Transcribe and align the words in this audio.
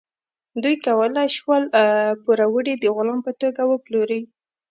دوی 0.61 0.75
کولی 0.85 1.27
شول 1.37 1.63
پوروړی 2.23 2.73
د 2.79 2.85
غلام 2.95 3.19
په 3.27 3.31
توګه 3.41 3.61
وپلوري. 3.71 4.21